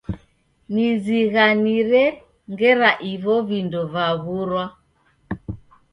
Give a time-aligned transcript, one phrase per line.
[0.73, 2.03] Nizighanire
[2.51, 4.63] ngera ivo vindo vaw'urwa.